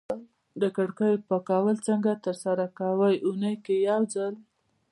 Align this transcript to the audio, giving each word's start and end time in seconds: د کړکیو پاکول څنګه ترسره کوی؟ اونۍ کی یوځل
د 0.61 0.63
کړکیو 0.75 1.23
پاکول 1.27 1.77
څنګه 1.87 2.11
ترسره 2.25 2.65
کوی؟ 2.77 3.13
اونۍ 3.25 3.55
کی 3.65 3.75
یوځل 3.89 4.33